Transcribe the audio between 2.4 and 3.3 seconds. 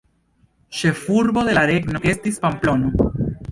Pamplono.